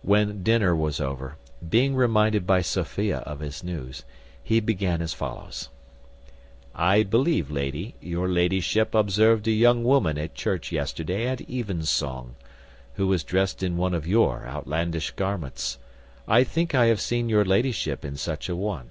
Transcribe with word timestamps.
When 0.00 0.42
dinner 0.42 0.74
was 0.74 0.98
over, 0.98 1.36
being 1.68 1.94
reminded 1.94 2.46
by 2.46 2.62
Sophia 2.62 3.18
of 3.18 3.40
his 3.40 3.62
news, 3.62 4.02
he 4.42 4.60
began 4.60 5.02
as 5.02 5.12
follows: 5.12 5.68
"I 6.74 7.02
believe, 7.02 7.50
lady, 7.50 7.94
your 8.00 8.28
ladyship 8.30 8.94
observed 8.94 9.46
a 9.46 9.50
young 9.50 9.84
woman 9.84 10.16
at 10.16 10.34
church 10.34 10.72
yesterday 10.72 11.26
at 11.26 11.42
even 11.42 11.82
song, 11.82 12.34
who 12.94 13.06
was 13.08 13.22
drest 13.24 13.62
in 13.62 13.76
one 13.76 13.92
of 13.92 14.06
your 14.06 14.46
outlandish 14.46 15.10
garments; 15.10 15.76
I 16.26 16.44
think 16.44 16.74
I 16.74 16.86
have 16.86 16.98
seen 16.98 17.28
your 17.28 17.44
ladyship 17.44 18.06
in 18.06 18.16
such 18.16 18.48
a 18.48 18.56
one. 18.56 18.88